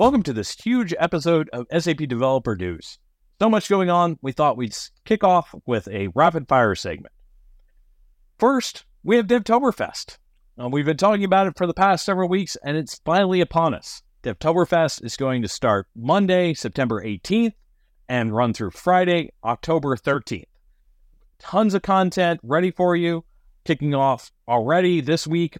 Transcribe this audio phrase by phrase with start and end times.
[0.00, 2.98] Welcome to this huge episode of SAP Developer News.
[3.38, 4.74] So much going on, we thought we'd
[5.04, 7.12] kick off with a rapid fire segment.
[8.38, 10.16] First, we have DevToberfest.
[10.58, 13.74] Uh, we've been talking about it for the past several weeks, and it's finally upon
[13.74, 14.00] us.
[14.22, 17.52] DevToberfest is going to start Monday, September 18th,
[18.08, 20.44] and run through Friday, October 13th.
[21.38, 23.26] Tons of content ready for you,
[23.66, 25.58] kicking off already this week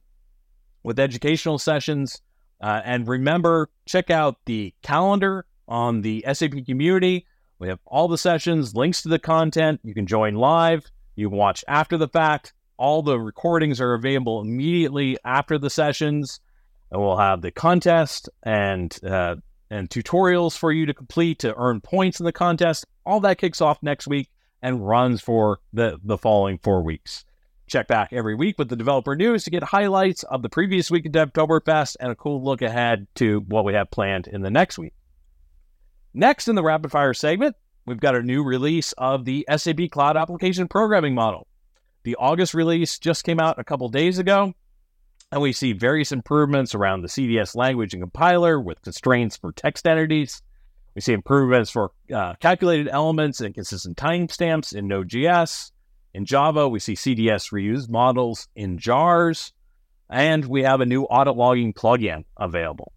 [0.82, 2.22] with educational sessions
[2.60, 7.26] uh, and remember, check out the calendar on the SAP community.
[7.58, 9.80] We have all the sessions, links to the content.
[9.84, 12.52] You can join live, you can watch after the fact.
[12.76, 16.40] All the recordings are available immediately after the sessions.
[16.90, 19.36] And we'll have the contest and uh,
[19.70, 22.86] and tutorials for you to complete to earn points in the contest.
[23.06, 24.28] All that kicks off next week
[24.62, 27.24] and runs for the, the following four weeks.
[27.70, 31.06] Check back every week with the developer news to get highlights of the previous week
[31.06, 34.76] of DevToberfest and a cool look ahead to what we have planned in the next
[34.76, 34.92] week.
[36.12, 37.54] Next in the rapid fire segment,
[37.86, 41.46] we've got a new release of the SAP Cloud Application Programming Model.
[42.02, 44.52] The August release just came out a couple days ago,
[45.30, 49.86] and we see various improvements around the CDS language and compiler with constraints for text
[49.86, 50.42] entities.
[50.96, 55.70] We see improvements for uh, calculated elements and consistent timestamps in Node.js.
[56.12, 59.52] In Java, we see CDS reuse models in jars,
[60.08, 62.92] and we have a new audit logging plugin available.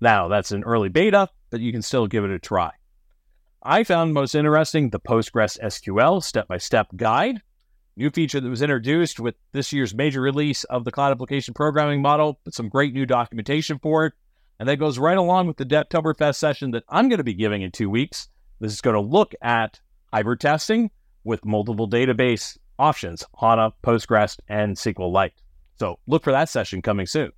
[0.00, 2.70] Now, that's an early beta, but you can still give it a try.
[3.62, 7.42] I found most interesting the Postgres SQL step by step guide,
[7.96, 12.00] new feature that was introduced with this year's major release of the Cloud Application Programming
[12.00, 14.14] Model, but some great new documentation for it.
[14.58, 17.62] And that goes right along with the DevToberfest session that I'm going to be giving
[17.62, 18.28] in two weeks.
[18.60, 19.80] This is going to look at
[20.12, 20.90] hybrid testing
[21.24, 25.32] with multiple database options HANA, Postgres, and SQLite.
[25.78, 27.32] So look for that session coming soon.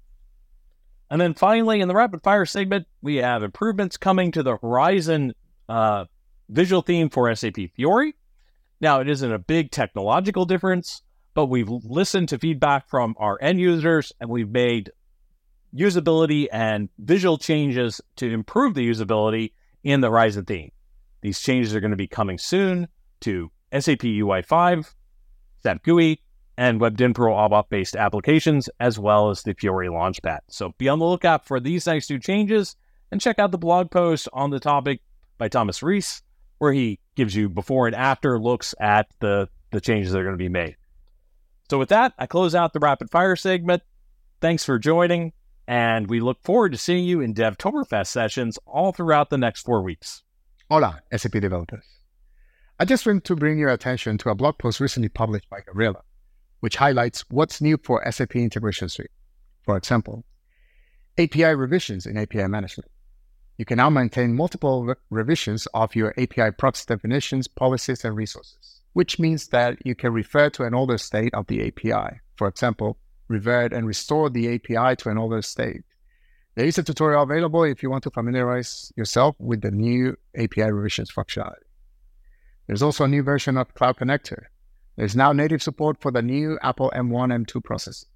[1.11, 5.35] And then finally, in the rapid fire segment, we have improvements coming to the Horizon
[5.69, 6.07] uh,
[6.49, 8.15] visual theme for SAP Fiori.
[8.81, 11.03] Now, it isn't a big technological difference,
[11.35, 14.91] but we've listened to feedback from our end users and we've made
[15.75, 19.53] usability and visual changes to improve the usability
[19.85, 20.73] in the Horizon theme.
[21.21, 22.89] These changes are going to be coming soon
[23.21, 24.93] to SAP UI5,
[25.63, 26.21] SAP GUI,
[26.59, 30.39] and WebDynPro ABAP based applications, as well as the Fiori Launchpad.
[30.49, 32.77] So be on the lookout for these next two changes
[33.11, 35.01] and check out the blog post on the topic
[35.39, 36.23] by Thomas Rees,
[36.59, 40.35] where he gives you before and after looks at the, the changes that are going
[40.35, 40.77] to be made.
[41.69, 43.83] So with that, I close out the rapid fire segment.
[44.41, 45.33] Thanks for joining,
[45.67, 49.83] and we look forward to seeing you in DevToberfest sessions all throughout the next four
[49.83, 50.23] weeks.
[50.71, 51.96] Hola, SAP developers.
[52.79, 56.03] I just want to bring your attention to a blog post recently published by Gorilla,
[56.61, 59.11] which highlights what's new for SAP Integration Suite.
[59.65, 60.27] For example,
[61.17, 62.91] API revisions in API management.
[63.57, 68.83] You can now maintain multiple re- revisions of your API proxy definitions, policies, and resources,
[68.93, 72.21] which means that you can refer to an older state of the API.
[72.35, 72.99] For example,
[73.29, 75.81] revert and restore the API to an older state.
[76.57, 80.71] There is a tutorial available if you want to familiarize yourself with the new API
[80.71, 81.66] revisions functionality.
[82.67, 84.45] There's also a new version of Cloud Connector.
[84.97, 88.07] There's now native support for the new Apple M1, M2 processors.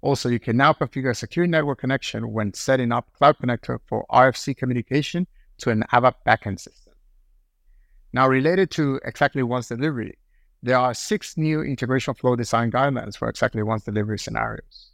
[0.00, 4.06] Also, you can now configure a secure network connection when setting up Cloud Connector for
[4.10, 5.26] RFC communication
[5.58, 6.94] to an ABAP backend system.
[8.12, 10.18] Now, related to exactly once delivery,
[10.62, 14.90] there are six new integration flow design guidelines for exactly once delivery scenarios.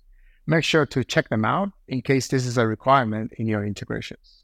[0.46, 4.41] Make sure to check them out in case this is a requirement in your integrations.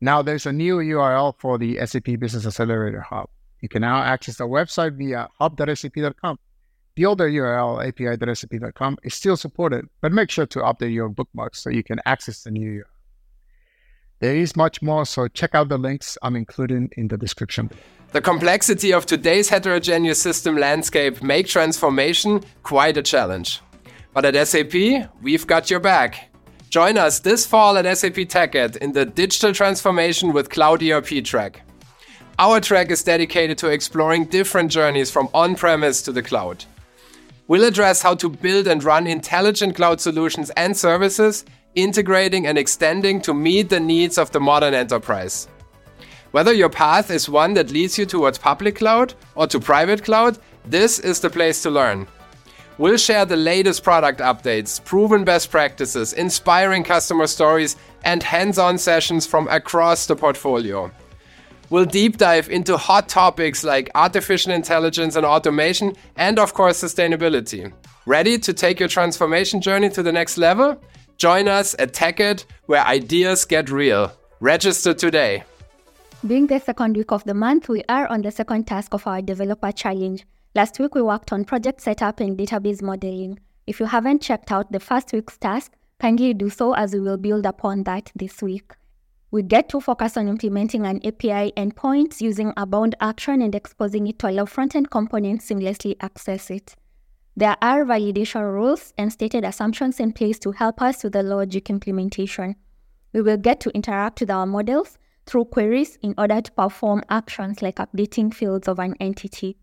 [0.00, 3.28] Now there's a new URL for the SAP Business Accelerator Hub.
[3.60, 6.38] You can now access the website via hub.sap.com.
[6.96, 11.70] The older URL, api.sap.com, is still supported, but make sure to update your bookmarks so
[11.70, 12.84] you can access the new URL.
[14.18, 17.70] There is much more, so check out the links I'm including in the description.
[18.12, 23.60] The complexity of today's heterogeneous system landscape make transformation quite a challenge.
[24.14, 26.30] But at SAP, we've got your back.
[26.76, 31.62] Join us this fall at SAP TechEd in the Digital Transformation with Cloud ERP track.
[32.38, 36.66] Our track is dedicated to exploring different journeys from on premise to the cloud.
[37.48, 41.46] We'll address how to build and run intelligent cloud solutions and services,
[41.76, 45.48] integrating and extending to meet the needs of the modern enterprise.
[46.32, 50.38] Whether your path is one that leads you towards public cloud or to private cloud,
[50.66, 52.06] this is the place to learn.
[52.78, 58.76] We'll share the latest product updates, proven best practices, inspiring customer stories, and hands on
[58.76, 60.90] sessions from across the portfolio.
[61.70, 67.72] We'll deep dive into hot topics like artificial intelligence and automation, and of course, sustainability.
[68.04, 70.78] Ready to take your transformation journey to the next level?
[71.16, 74.12] Join us at TechEd, where ideas get real.
[74.40, 75.44] Register today.
[76.26, 79.22] Being the second week of the month, we are on the second task of our
[79.22, 80.26] developer challenge.
[80.56, 83.38] Last week, we worked on project setup and database modeling.
[83.66, 87.18] If you haven't checked out the first week's task, kindly do so as we will
[87.18, 88.72] build upon that this week.
[89.30, 94.06] We get to focus on implementing an API endpoint using a bound action and exposing
[94.06, 96.74] it to allow front-end components seamlessly access it.
[97.36, 101.68] There are validation rules and stated assumptions in place to help us with the logic
[101.68, 102.56] implementation.
[103.12, 107.60] We will get to interact with our models through queries in order to perform actions
[107.60, 109.58] like updating fields of an entity.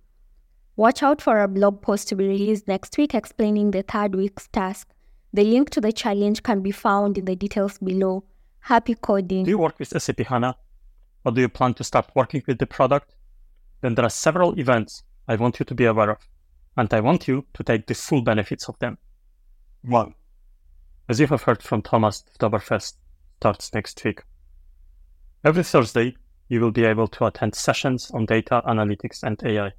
[0.75, 4.47] Watch out for a blog post to be released next week explaining the third week's
[4.47, 4.89] task.
[5.31, 8.23] The link to the challenge can be found in the details below.
[8.59, 9.43] Happy coding.
[9.43, 10.55] Do you work with SAP HANA?
[11.25, 13.13] Or do you plan to start working with the product?
[13.81, 16.27] Then there are several events I want you to be aware of,
[16.75, 18.97] and I want you to take the full benefits of them.
[19.83, 20.13] 1.
[21.07, 22.95] As you have heard from Thomas, DevToberfest
[23.37, 24.23] starts next week.
[25.45, 26.15] Every Thursday,
[26.47, 29.71] you will be able to attend sessions on data analytics and AI.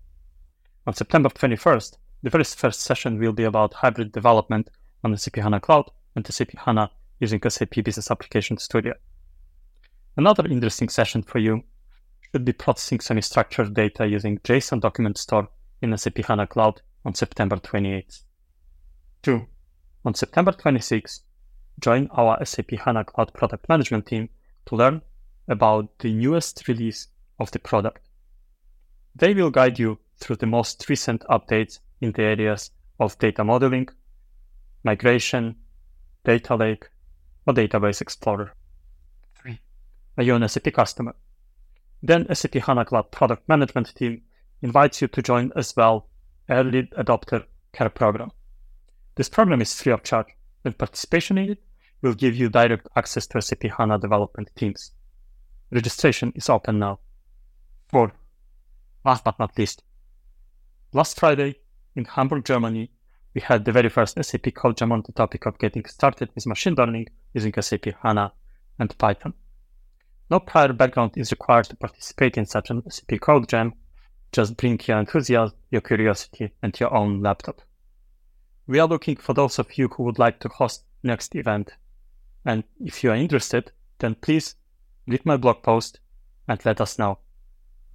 [0.86, 4.68] On September 21st, the very first session will be about hybrid development
[5.02, 6.90] on the SAP HANA Cloud and the SAP HANA
[7.20, 8.92] using SAP Business Application Studio.
[10.18, 11.62] Another interesting session for you
[12.20, 15.48] should be processing semi-structured data using JSON document store
[15.80, 18.24] in SAP HANA Cloud on September 28th.
[19.22, 19.46] 2.
[20.04, 21.20] On September 26th,
[21.80, 24.28] join our SAP HANA Cloud product management team
[24.66, 25.00] to learn
[25.48, 27.08] about the newest release
[27.40, 28.10] of the product.
[29.16, 32.70] They will guide you through the most recent updates in the areas
[33.00, 33.88] of data modeling,
[34.84, 35.56] migration,
[36.24, 36.88] data lake,
[37.46, 38.52] or database explorer.
[39.36, 39.58] 3.
[40.18, 41.14] Are you an SAP customer?
[42.02, 44.22] Then SAP HANA Cloud product management team
[44.62, 46.08] invites you to join as well
[46.50, 48.30] early adopter care program.
[49.16, 50.26] This program is free of charge,
[50.64, 51.62] and participation in it
[52.02, 54.92] will give you direct access to SAP HANA development teams.
[55.70, 56.98] Registration is open now.
[57.88, 58.12] 4.
[59.04, 59.82] Last but not least,
[60.96, 61.56] Last Friday
[61.96, 62.88] in Hamburg, Germany,
[63.34, 66.46] we had the very first SAP Code Jam on the topic of getting started with
[66.46, 68.32] machine learning using SAP HANA
[68.78, 69.34] and Python.
[70.30, 73.74] No prior background is required to participate in such an SAP Code Jam.
[74.30, 77.60] Just bring your enthusiasm, your curiosity, and your own laptop.
[78.68, 81.72] We are looking for those of you who would like to host next event.
[82.44, 84.54] And if you are interested, then please
[85.08, 85.98] read my blog post
[86.46, 87.18] and let us know.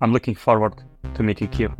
[0.01, 1.73] I'm looking forward to meeting you.